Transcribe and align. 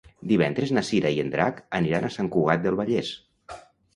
Divendres 0.29 0.71
na 0.77 0.81
Cira 0.87 1.11
i 1.17 1.19
en 1.25 1.29
Drac 1.35 1.59
aniran 1.81 2.07
a 2.07 2.11
Sant 2.17 2.31
Cugat 2.37 2.63
del 2.65 2.79
Vallès. 2.83 3.15